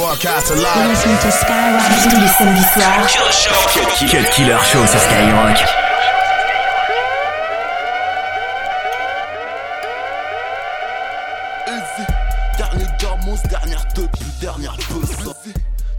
[0.00, 0.88] broadcast You're live.
[0.88, 3.06] listening to Skyrock tous les samedis soirs.
[4.08, 5.58] Cut Killer Show sur Skyrock.
[11.68, 12.04] Easy.
[12.56, 14.08] Dernier gamos, dernière plus
[14.40, 15.10] dernière puce.
[15.20, 15.54] Easy.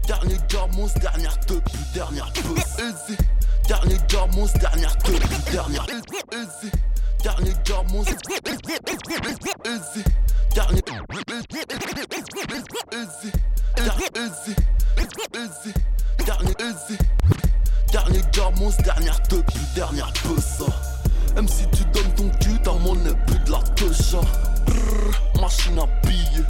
[0.08, 1.60] Dernier gamos, dernière plus
[1.94, 2.78] dernière puce.
[2.78, 3.16] Easy.
[3.68, 5.18] Dernier gamos, dernière plus
[5.52, 5.86] dernière
[6.32, 6.70] Easy.
[7.22, 8.04] Dernier gamos.
[9.64, 10.04] Easy.
[14.14, 14.54] Easy.
[15.34, 15.74] Easy.
[16.26, 16.98] Dernier Easy.
[17.90, 19.42] Dernier gamos, dernière plus
[19.74, 20.62] dernière puce.
[21.34, 24.20] Même si tu donnes ton cul, ta monnaie plus de la.
[24.66, 26.46] Brrr, machine à billets,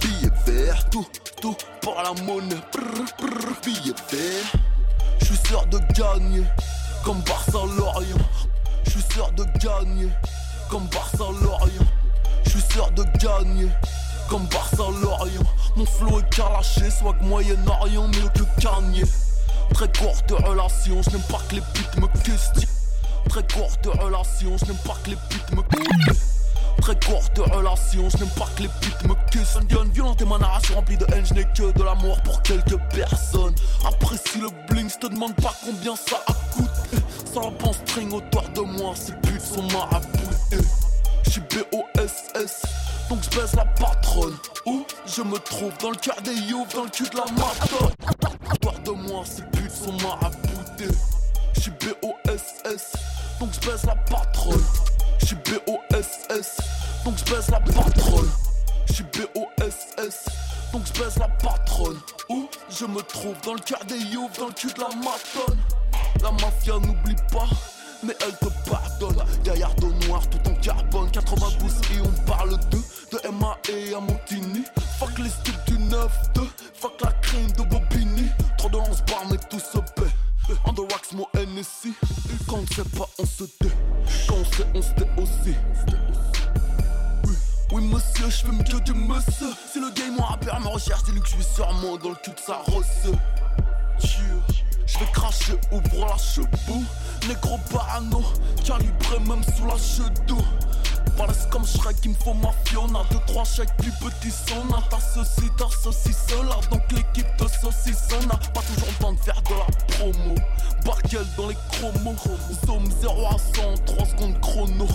[0.00, 1.06] billets verts, tout,
[1.40, 2.56] tout pour la monnaie.
[2.72, 4.52] Brrr, brrr, billets verts.
[5.20, 6.44] Je sûr de gagner,
[7.04, 8.18] comme Barça Lorient.
[8.84, 10.10] Je suis sûr de gagner,
[10.68, 11.86] comme Barça Lorient.
[12.44, 13.68] Je suis sûr de gagner,
[14.28, 15.42] comme Barça Lorient.
[15.76, 19.04] Mon flow est calaché, swag Moyen-Orient, mieux que Kanye.
[19.72, 22.68] Très courte relation, je n'aime pas que les putes me questionnent.
[23.28, 25.62] Très courte relation, je n'aime pas que les putes me
[26.80, 30.74] Très courte relation, je n'aime pas que les putes me questionnent Violente et ma narration
[30.74, 33.54] remplie de haine, je n'ai que de l'amour pour quelques personnes
[33.86, 37.02] Apprécie le bling, je te demande pas combien ça a coûté
[37.32, 40.58] Sans bon string autour de moi, ces putes sont maraboutés
[41.24, 42.62] Je suis B.O.S.S,
[43.08, 46.84] donc je baise la patronne Où je me trouve dans le cœur des youths, dans
[46.84, 47.94] le cul de la matonne
[48.52, 50.54] Autour de moi, ces putes sont maraboutés
[51.64, 52.92] je suis B.O.S.S,
[53.40, 54.64] donc je baise la patronne.
[55.18, 56.56] Je suis B.O.S.S,
[57.04, 58.30] donc je baise la patronne.
[58.86, 60.24] Je suis B.O.S.S,
[60.72, 61.98] donc je baise la patronne.
[62.28, 65.58] Où je me trouve dans le cœur des youths, dans le cul de la matonne.
[66.22, 67.48] La mafia n'oublie pas,
[68.06, 69.24] mais elle te pardonne.
[69.42, 71.10] Derrière dos noir, tout en carbone.
[71.10, 72.78] 92 et on parle de,
[73.12, 74.64] de MA et à Montigny.
[74.98, 76.08] Fuck les styles du 9-2,
[76.74, 78.28] fuck la crime de Bobigny.
[78.58, 80.10] Trop de lance bar, mais tout se paie.
[80.66, 81.94] On the rocks, mon NSI.
[82.46, 83.74] Quand on sait pas, on se tait.
[84.28, 85.54] Quand on sait, on se tait aussi.
[87.72, 89.48] Oui, monsieur, je fume que du monsieur.
[89.72, 92.30] Si le game, mon rappeur me recherche, dis-lui que je suis sûrement dans le cul
[92.30, 93.10] de sa rosse.
[94.86, 96.84] Je vais cracher, ouvre la chebou.
[97.28, 98.22] Négro parano,
[98.64, 100.38] calibré même sous la chedou.
[101.16, 103.00] Balèze comme Shrek, il me faut ma Fiona.
[103.10, 107.46] Deux, trois chèques, plus petit son a T'as ceci, t'as ceci, cela Donc l'équipe de
[107.48, 110.34] saucisson n'a pas toujours le temps de faire de la promo.
[110.84, 112.16] Barkel dans les chromos.
[112.66, 114.86] Zoom 0 à 100, 3 secondes chrono.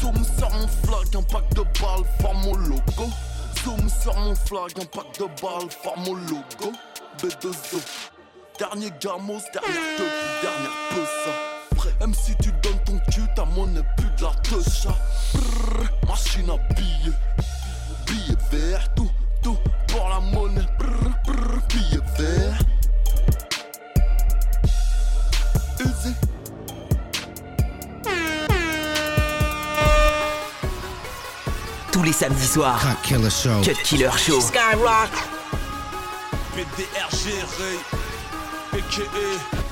[0.00, 3.10] Zoom sur mon flag, un pack de balles, forme mon logo.
[3.64, 6.72] Zoom sur mon flag, un pack de balles, forme mon logo.
[7.18, 8.11] B2O
[8.62, 11.52] Dernier gamos, dernière teuf, dernière peusa
[11.98, 14.86] même si tu donnes ton cul, ta monnaie plus de la touche
[15.34, 17.16] Brrr, Machine à billets
[18.06, 19.10] Billets verts, tout,
[19.42, 19.58] tout
[19.88, 22.58] pour la monnaie Brrr, brrr, Billets verts
[25.80, 26.14] Easy
[31.90, 32.80] Tous les samedis soirs.
[32.80, 33.60] Cut Killer Show.
[33.64, 34.40] Cut Killer Show.
[34.40, 35.10] Skyrock.
[36.54, 38.01] PDRG Ray,
[39.00, 39.62] a.k.a.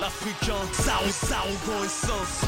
[0.00, 2.42] L'Africain, Sarou, Sarougan essence,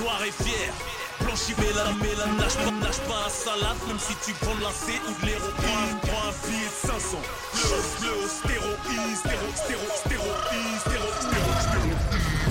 [0.00, 0.99] noir et fier.
[1.30, 1.84] Blanchi, mais la,
[2.32, 5.26] nage pas, nage pas la salade, même si tu prends de la C ou de
[5.26, 7.18] l'héroïne, prends un billet de 500.
[7.54, 11.90] Le, le, stéroïde, stéro, stéro, stéroïde, stéro, stéro, stéro.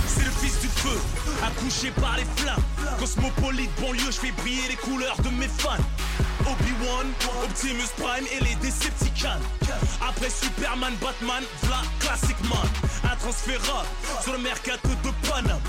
[0.07, 0.97] C'est le fils du feu,
[1.44, 2.63] accouché par les flammes.
[3.00, 5.75] Cosmopolite, banlieue, je fais briller les couleurs de mes fans.
[7.44, 9.41] Optimus Prime et les Decepticons.
[10.07, 12.67] Après Superman, Batman, v'là Classic Man.
[13.03, 13.88] Intransférable
[14.23, 15.59] sur le mercato de Paname.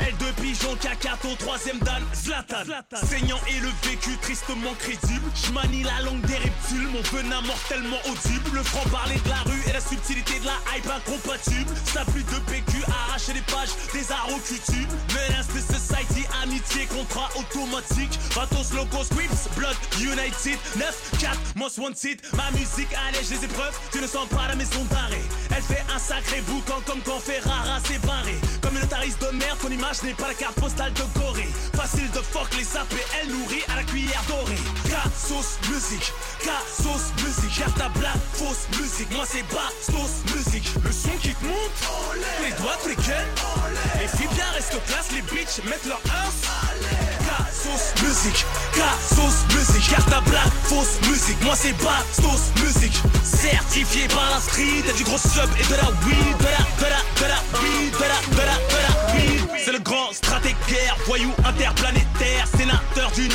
[0.00, 2.64] L2 pigeon, Kakato, troisième dan, Zlatan.
[3.06, 5.24] Saignant et le vécu tristement crédible.
[5.34, 8.50] J'manie la langue des reptiles, mon venin mortellement audible.
[8.52, 11.70] Le franc parler de la rue et la subtilité de la hype incompatible.
[11.92, 14.88] Ça plus de PQ, arracher les pages des arrows cutiles.
[15.14, 18.18] Menace de society, amitié, contrat automatique.
[18.34, 22.20] Vatos, locos, Crips, Blood, United, 9-4, most wanted.
[22.36, 25.22] Ma musique allège les épreuves, tu ne sens pas la maison d'arrêt.
[25.54, 28.36] Elle fait un sacré boucan comme quand Ferrara s'est barré.
[28.60, 31.48] Comme une notariste de merde, ton image n'est pas la carte postale de Corée.
[31.84, 34.56] Facile de fuck les APL nourris à la cuillère dorée.
[34.88, 37.58] K-sauce musique, K-sauce musique.
[37.58, 39.10] Garde ta blague, fausse musique.
[39.12, 40.64] Moi c'est bas, sauce musique.
[40.82, 41.76] Le son qui te monte,
[42.40, 43.28] les doigts freaking.
[44.00, 46.32] Les filles bien restent classe, les bitches mettent leur ins.
[47.28, 49.90] K-sauce musique, K-sauce musique.
[49.90, 51.42] Garde ta blague, fausse musique.
[51.42, 52.96] Moi c'est bas, sauce musique.
[53.22, 56.88] Certifié par la street, et du gros sub et de la weed, de la, de
[56.88, 59.03] la, de la weed, de la, de la, de la.
[59.64, 60.56] C'est le grand stratègue
[61.06, 63.30] voyou interplanétaire, sénateur du 9-4.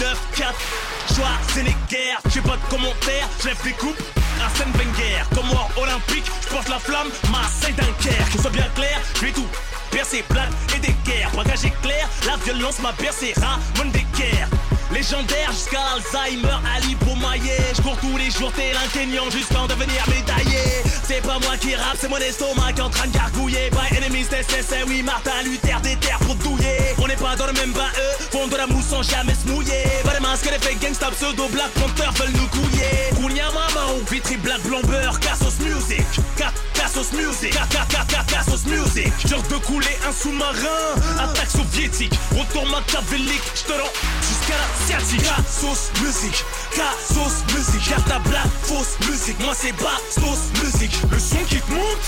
[1.16, 4.02] Joie, Sénéguerre, j'ai pas de commentaires, je lève les coupes.
[4.42, 8.32] Arsène Wenger, comme moi olympique, je porte la flamme, ma saint Dunkerque.
[8.34, 9.48] Que soit bien clair, je vais tout
[9.92, 11.32] percer, plate et des guerres.
[11.32, 14.50] Braquage éclair, la violence m'a bercé, Ramon guerres
[14.92, 17.18] Légendaire jusqu'à Alzheimer, Ali cours
[18.02, 20.60] tous les jours tel un Kenyan jusqu'à en devenir médaillé.
[21.04, 23.70] C'est pas moi qui rappe, c'est mon estomac qui est en train de gargouiller.
[23.72, 26.96] By enemies, c'est oui Martin Luther des terres pour douiller.
[27.00, 29.52] On n'est pas dans le même bain, eux font de la mousse sans jamais se
[29.52, 29.84] mouiller.
[30.04, 33.10] Pas les masques, les fake gangsta pseudo Black Panther veulent nous couiller.
[33.16, 36.06] Kounia maman ou vitri black blanc beurre, Cassos music.
[36.74, 37.54] Cassos music,
[38.28, 39.14] Cassos music.
[39.28, 42.14] Genre de couler un sous-marin, attaque soviétique.
[42.32, 43.92] Retour machiavélique, je te rends
[44.50, 47.90] la K-sauce musique, K-sauce musique.
[47.90, 49.40] Garde ta blague, fausse musique.
[49.42, 50.98] Moi c'est bas, sauce musique.
[51.12, 52.00] Le son qui te monte,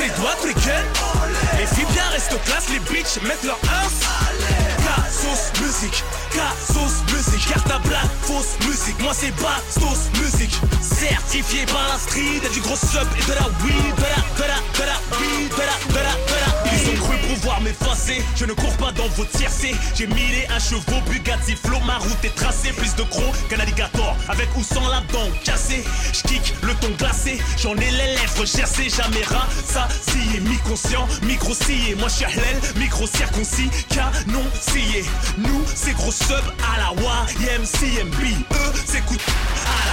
[0.00, 3.88] les doigts te Les filles bien restent classe, les bitches mettent leur ins
[4.84, 7.48] K-sauce musique, K-sauce musique.
[7.48, 8.98] Garde ta blague, fausse musique.
[9.00, 10.54] Moi c'est bas, sauce musique.
[10.80, 13.94] Certifié par la street Et du gros sub et de la weed.
[13.96, 16.41] De la, de la, de la weed De la,
[17.34, 18.22] pouvoir m'effacer.
[18.36, 19.74] Je ne cours pas dans vos tiercés.
[19.94, 22.72] J'ai millé un chevaux Bugatti Flow Ma route est tracée.
[22.72, 25.84] Plus de crocs qu'un alligator Avec ou sans la dent cassée.
[26.12, 28.88] J'kick le ton glacé J'en ai les lèvres gercées.
[28.88, 35.04] Jamais rat, ça, si mi-conscient Micro scié, moi je suis Micro circoncis, canon scié
[35.38, 36.44] Nous c'est gros sub
[36.74, 36.92] à la
[37.40, 39.16] YMCMB Eux c'est coup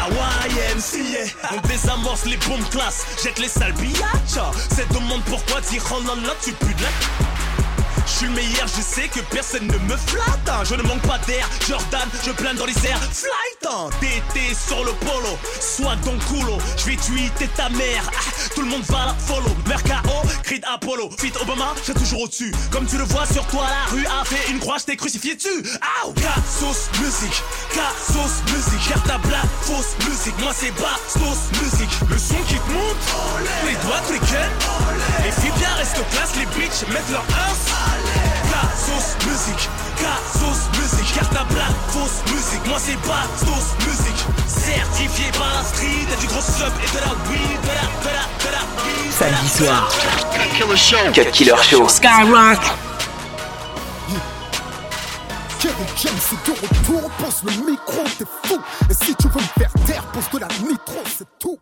[0.08, 6.02] YMCA On désamorce les bombes classe Jette les sales billages C'est demande pourquoi dire oh
[6.06, 6.90] non non tu pues de la
[8.10, 10.50] je suis le meilleur, je sais que personne ne me flatte.
[10.50, 10.64] Hein.
[10.64, 13.00] Je ne manque pas d'air, Jordan, je plane dans les airs.
[13.00, 13.90] Flight, hein.
[14.02, 15.38] TT sur le polo,
[16.04, 16.58] dans le coulo.
[16.78, 19.56] Je vais tweeter ta mère, ah, tout le monde va la follow.
[19.68, 20.19] Mercao,
[20.50, 22.52] cri Apollo, fit Obama, j'ai toujours au-dessus.
[22.72, 25.36] Comme tu le vois sur toi, la rue a fait une croix, je t'ai crucifié
[25.36, 25.64] dessus.
[26.04, 26.14] Ow,
[26.60, 27.44] sauce musique,
[28.08, 28.90] sauce musique.
[28.90, 30.34] Garde ta blague, fausse musique.
[30.40, 31.94] Moi c'est bas, sauce musique.
[32.10, 32.98] Le son qui te monte,
[33.68, 34.14] les doigts te
[35.24, 38.30] Les filles bien restent classe, les bitches mettent leur ins.
[38.50, 39.70] K-sauce musique,
[40.00, 42.66] K-sauce musique Garde ta blague, fausse musique.
[42.68, 44.26] Moi c'est pas sauce musique.
[44.48, 48.12] Certifié par la street Et du gros sub et de la weed De la, de
[48.16, 49.90] la, de la weed Samedi soir.
[50.34, 51.12] Cut Killer Show.
[51.14, 51.88] Cut Killer Show.
[51.88, 52.60] Skyrock.
[55.60, 58.62] Kerry James est de retour, pose le micro, t'es fou.
[58.90, 61.60] Et si tu veux me faire taire, pose de la nitro, c'est tout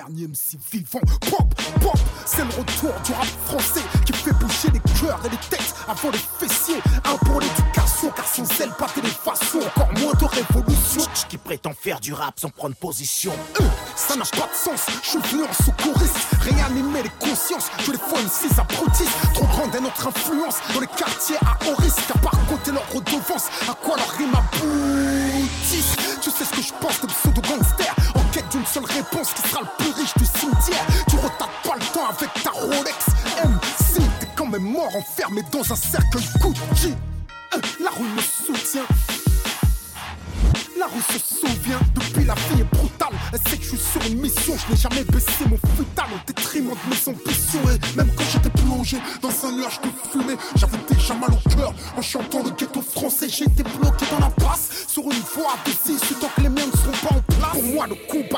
[0.00, 1.00] dernier MC vivant.
[1.28, 5.36] Pop, pop, c'est le retour du rap français qui fait bouger les cœurs et les
[5.36, 6.80] têtes avant les fessiers.
[7.04, 11.02] Un pour l'éducation, car sans elle, pas façons encore moins de révolution.
[11.28, 13.32] Qui prétend faire du rap sans prendre position.
[13.60, 13.64] Euh,
[13.94, 16.16] ça n'a pas de sens, je suis venu en secouriste.
[16.40, 19.10] Réanimer les consciences, je les fois six abrutis.
[19.34, 22.10] Trop grande est notre influence dans les quartiers à haut risque.
[22.14, 25.96] À part côté leur redevance, à quoi leur rime aboutisse.
[26.22, 27.99] Tu sais ce que je pense de pseudo-gangster En quête d'une
[28.72, 32.30] seule réponse qui sera le plus riche du cimetière Tu retardes pas le temps avec
[32.42, 33.06] ta Rolex
[33.44, 36.94] MC T'es quand même mort enfermé dans un cercle Gucci
[37.54, 38.86] euh, La rue me soutient
[40.80, 43.12] la rue se souvient, depuis la vie est brutale.
[43.34, 46.26] Elle sait que je suis sur une mission, je n'ai jamais baissé mon futal au
[46.26, 47.60] détriment de mes ambitions.
[47.68, 51.74] Et même quand j'étais plongé dans un nuage de fumée, j'avais déjà mal au cœur
[51.98, 53.28] en chantant le ghetto français.
[53.28, 56.78] J'ai été bloqué dans la passe sur une voie six, tant que les miens ne
[56.78, 57.52] seront pas en place.
[57.52, 58.29] Pour moi, le combat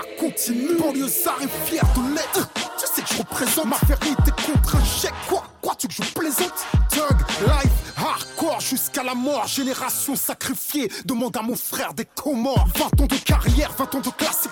[0.43, 0.77] continue.
[0.79, 2.49] Banlieusard est fier de l'être.
[2.79, 5.13] Tu sais que je représente ma vérité contre un chèque.
[5.29, 6.67] Quoi Crois-tu que je plaisante?
[6.91, 9.47] Thug, life, hardcore jusqu'à la mort.
[9.47, 10.91] Génération sacrifiée.
[11.05, 12.67] Demande à mon frère des Comores.
[12.77, 14.51] 20 ans de carrière, 20 ans de classique.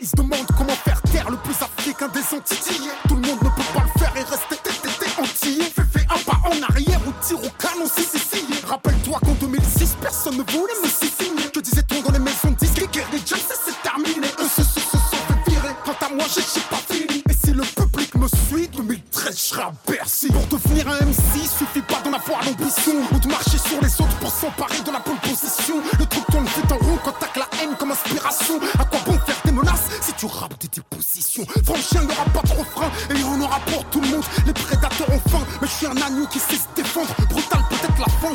[0.00, 2.90] Ils se demandent comment faire taire le plus africain des Antilles.
[3.08, 4.58] Tout le monde ne peut pas le faire et rester
[5.18, 5.64] antillais.
[5.64, 8.02] Fais, fais un pas en arrière ou tire au canon si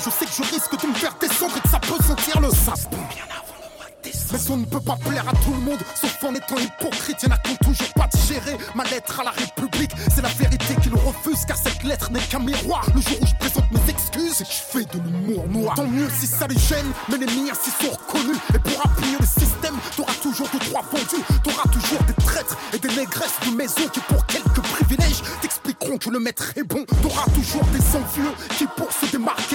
[0.04, 2.50] je sais que je risque de me faire descendre et que ça peut sentir le
[2.50, 2.88] sas.
[2.90, 4.34] bien avant le mois de décembre.
[4.34, 7.24] Mais on ne peut pas plaire à tout le monde, sauf en étant hypocrite.
[7.24, 9.92] Y'en a qui ont toujours pas digéré ma lettre à la République.
[10.14, 12.86] C'est la vérité qu'ils refusent, car cette lettre n'est qu'un miroir.
[12.94, 15.76] Le jour où je présente mes excuses, je fais de l'humour noir.
[15.76, 18.38] Tant mieux si ça les gêne, mais les miens s'y sont reconnus.
[18.54, 21.24] Et pour appuyer le système, t'auras toujours deux, trois vendus.
[21.44, 26.10] T'auras toujours des traîtres et des négresses de maison qui, pour quelques privilèges, t'expliqueront que
[26.10, 26.84] le maître est bon.
[27.02, 29.53] T'auras toujours des envieux qui, pour se démarquer,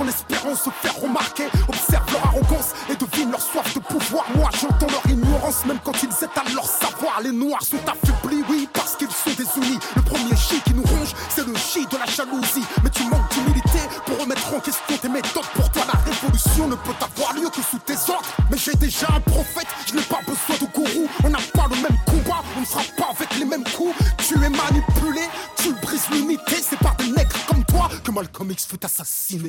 [0.00, 1.44] en espérant se faire remarquer.
[1.68, 4.24] Observe leur arrogance et devine leur soif de pouvoir.
[4.36, 7.20] Moi, j'entends leur ignorance, même quand ils étalent leur savoir.
[7.22, 8.03] Les noirs sont affaiblis,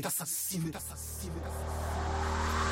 [0.04, 1.65] assassino, assassino, assassino.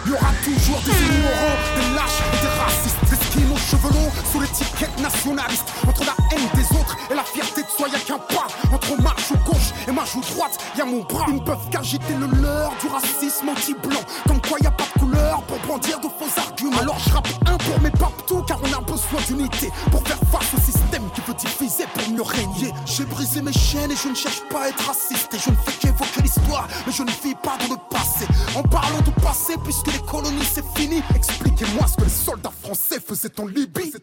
[0.05, 3.93] Il y aura toujours des ignorants, des lâches et des racistes, des skins aux cheveux
[3.93, 5.65] longs sous l'étiquette nationaliste.
[5.87, 8.47] Entre la haine des autres et la fierté de soi, y'a qu'un pas.
[8.73, 11.25] Entre marche ou gauche et marche ou droite, y'a mon bras.
[11.29, 14.01] Ils ne peuvent qu'agiter le leur du racisme anti-blanc.
[14.27, 16.79] Comme quoi y a pas de couleur pour brandir de faux arguments.
[16.79, 20.53] Alors je rappe un pour mes papetous car on a besoin d'unité pour faire face
[20.53, 22.73] au système qui veut diviser pour mieux régner.
[22.85, 25.33] J'ai brisé mes chaînes et je ne cherche pas à être raciste.
[25.33, 28.27] Et je ne fais qu'évoquer l'histoire, mais je ne vis pas dans le passé.
[28.55, 32.99] En parlant de passé, puisque les colonies c'est fini, expliquez-moi ce que les soldats français
[32.99, 33.93] faisaient en Libye.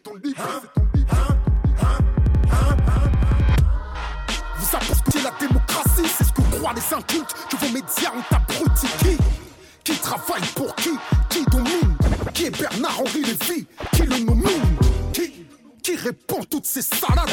[4.57, 7.35] Vous apportez la démocratie, c'est ce que croient les incultes.
[7.49, 8.87] Que vos médias ont abruti.
[8.99, 9.17] Qui?
[9.83, 10.91] Qui travaille pour qui?
[11.29, 11.97] Qui domine?
[12.33, 13.67] Qui est Bernard-Henri Lévy?
[13.93, 14.77] Qui le nomine?
[15.13, 15.45] Qui
[15.83, 17.29] Qui répand toutes ces salades?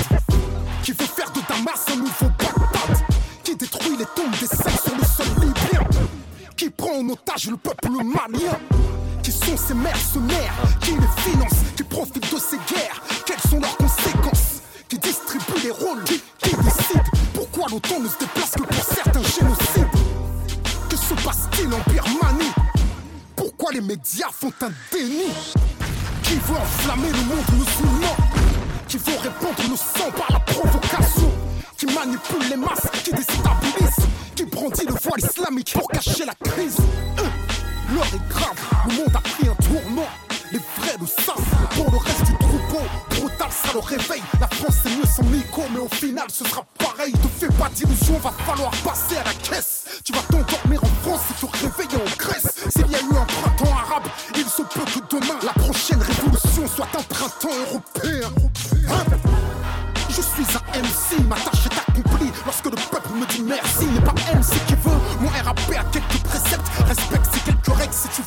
[6.78, 8.56] Prend en otage le peuple malien.
[9.22, 13.02] Qui sont ces mercenaires Qui les financent Qui profitent de ces guerres?
[13.26, 14.62] Quelles sont leurs conséquences?
[14.88, 17.02] Qui distribue les rôles Qui, qui décide
[17.34, 19.98] Pourquoi l'OTAN ne se déplace que pour certains génocides?
[20.88, 22.52] Que se passe-t-il en Birmanie?
[23.36, 25.30] Pourquoi les médias font un déni?
[26.22, 28.16] Qui veut enflammer le monde musulman?
[28.86, 31.30] Qui veut répandre le sang par la provocation?
[31.76, 34.06] Qui manipule les masses, qui déstabilise?
[34.38, 36.76] Qui brandit le voile islamique pour cacher la crise
[37.18, 37.28] Hein,
[37.92, 40.06] L'heure est grave, le monde a pris un tournant
[40.52, 44.22] les vrais le savent, pour le reste du troupeau, brutal ça le réveille.
[44.40, 47.12] La France c'est mieux sans Nico, mais au final ce sera pareil.
[47.12, 49.77] Te fais pas d'illusions, va falloir passer à la caisse.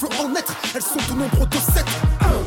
[0.02, 0.56] Veux en être.
[0.76, 1.86] Elles sont au nombre de sept.
[2.22, 2.44] Un,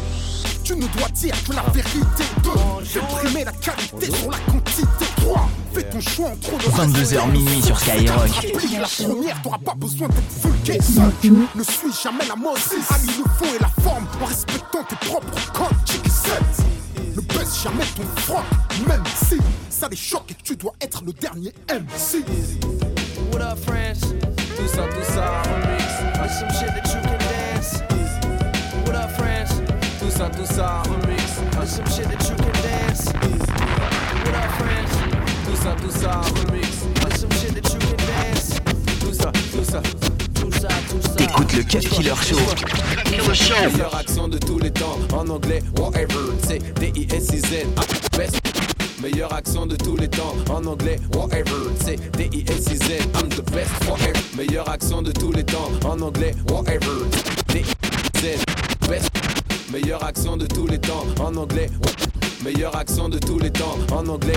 [0.62, 2.24] Tu ne dois dire que la vérité.
[2.42, 5.04] Deux, Fais primer la qualité sur la quantité.
[5.16, 8.28] Trois, Fais ton choix entre le 22h minuit sur Skyrock.
[8.80, 10.82] La première, t'auras pas besoin d'être vulgaire.
[10.82, 12.58] Seul, ne suis jamais la mode
[12.90, 15.76] Allie le fond et la forme En respectant tes propres codes.
[15.86, 16.64] Check it
[17.16, 18.42] ne baisse jamais ton froc,
[18.88, 19.38] même si
[19.70, 22.24] ça les choque et que tu dois être le dernier MC.
[23.32, 24.00] What up, friends?
[24.00, 25.84] Tout ça, tout ça, remix.
[26.38, 26.93] Some shit that
[30.54, 31.22] Tout ça, tout ça, remix.
[31.50, 33.06] There's some shit that you can dance.
[34.22, 34.94] What up, friends?
[35.46, 36.68] Tout ça, tout ça, remix.
[36.94, 38.60] There's some shit that you can dance.
[39.00, 39.82] Tout ça, tout ça.
[40.32, 41.14] Tout ça, tout ça.
[41.16, 42.36] T'écoutes le Cut Killer Show.
[43.72, 47.66] Meilleure action de tous les temps, en anglais, whatever, c'est D-I-S-I-Z,
[48.16, 48.40] best.
[49.02, 54.12] Meilleure action de tous les temps, en anglais, whatever, c'est D-I-S-I-Z, I'm the best, whatever.
[54.36, 57.08] Meilleure action de tous les temps, en anglais, whatever.
[59.94, 61.70] Meilleure action de tous les temps, en anglais,
[62.42, 64.34] meilleure action de tous les temps, en anglais,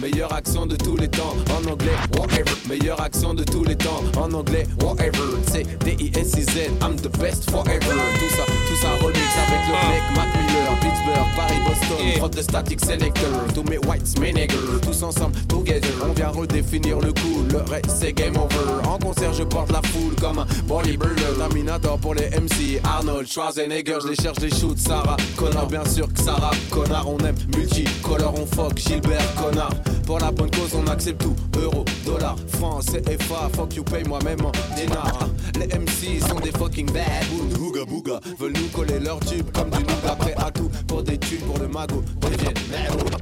[0.00, 1.34] Meilleure action de tous les temps.
[1.50, 2.50] En anglais, whatever.
[2.66, 4.02] Meilleure action de tous les temps.
[4.16, 5.36] En anglais, whatever.
[5.52, 7.78] C'est D-I-S-I-Z, I'm the best forever.
[7.78, 12.42] Tout ça, tout ça remix avec le mec Mac Miller, Pittsburgh, Paris, Boston, Frotte de
[12.42, 15.90] static selector, tous mes whites, mes niggas, tous ensemble, together.
[16.08, 18.88] On vient redéfinir le coup, le reste c'est game over.
[18.88, 21.20] En concert, je porte la foule comme un bodybuilder.
[21.38, 26.06] Terminator pour les MC, Arnold Schwarzenegger, je les cherche des shoots, Sarah Connor, bien sûr
[26.12, 29.74] que Sarah Connard, on aime multicolore, on fuck Gilbert Connard.
[30.06, 34.40] Pour la bonne cause, on accepte tout, euro, dollar, France, CFA, fuck you, pay moi-même
[34.44, 35.28] en dinar.
[35.58, 37.26] Les MC sont des fucking bad
[37.58, 41.18] booga booga, veulent nous coller leur tube comme du nougat, prêt à tout pour des
[41.18, 42.54] thunes, pour le magot, deviennent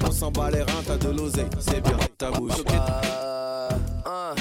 [0.07, 2.53] On s'en bat les reins, t'as de l'oseille, c'est bien, ta bouche.
[2.69, 3.75] Uh,
[4.07, 4.35] uh,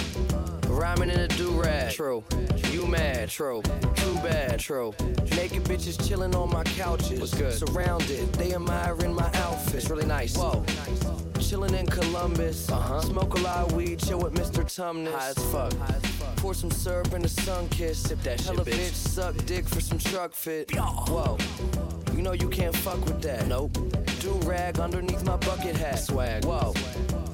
[0.70, 2.24] rhyming in a do-rag, true.
[2.72, 3.62] You mad, true.
[3.96, 4.94] Too bad, true.
[5.36, 7.20] Naked bitches chilling on my couches.
[7.20, 7.54] What's good?
[7.54, 9.76] Surrounded, they admiring my outfit.
[9.76, 10.36] It's really nice.
[10.38, 10.64] Whoa.
[11.40, 12.70] Chilling in Columbus.
[12.70, 13.02] Uh-huh.
[13.02, 14.64] Smoke a lot of weed, chill with Mr.
[14.64, 15.12] Tumnus.
[15.12, 16.17] High as fuck.
[16.38, 17.98] Pour some syrup in a sun kiss.
[18.00, 18.94] Sip that shit, Tell a bitch.
[18.94, 20.72] suck dick for some truck fit.
[20.76, 21.38] Whoa.
[22.14, 23.48] You know you can't fuck with that.
[23.48, 23.74] Nope.
[24.22, 26.00] Do rag underneath my bucket hat.
[26.00, 26.46] Swag.
[26.46, 26.74] Whoa.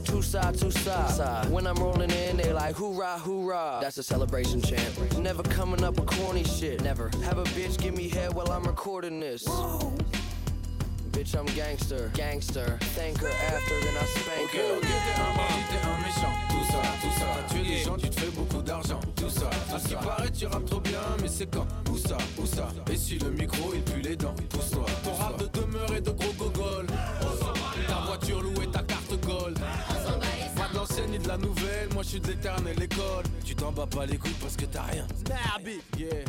[0.05, 1.10] Two side, two side.
[1.12, 1.50] side.
[1.50, 3.79] When I'm rolling in, they like hoorah, hoorah.
[3.81, 5.19] That's a celebration chant.
[5.19, 6.81] Never coming up with corny shit.
[6.81, 7.10] Never.
[7.24, 9.43] Have a bitch give me head while I'm recording this.
[9.45, 9.93] Whoa.
[11.13, 12.77] Bitch, I'm gangster, gangster.
[12.96, 14.77] Thank her after, then I spank Ok, her.
[14.77, 16.34] ok, t'es un bandit, t'es un méchant.
[16.50, 17.25] Tout ça, tout ça.
[17.36, 19.00] T'as tué des gens, tu te fais beaucoup d'argent.
[19.15, 21.67] Tout ça, à ce qui paraît, tu rappes trop bien, mais c'est quand?
[21.91, 22.67] Où ça, où ça?
[22.91, 24.86] Et si le micro, il pue les dents Pousse-toi.
[25.03, 26.88] Ton rap de demeure et de gros gogol.
[27.88, 29.60] Ta voiture louée, ta carte gold.
[30.55, 33.24] Pas de l'ancienne ni de la nouvelle, moi je suis de l'éternelle école.
[33.46, 35.05] Tu t'en bats pas les couilles parce que t'as rien.
[35.98, 36.24] Yeah.